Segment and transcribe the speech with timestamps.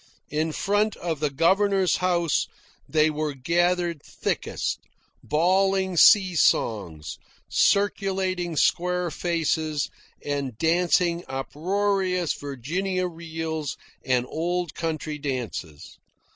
[0.31, 2.47] In front of the governor's house
[2.89, 4.79] they were gathered thickest,
[5.23, 9.91] bawling sea songs, circulating square faces,
[10.25, 15.99] and dancing uproarious Virginia reels and old country dances.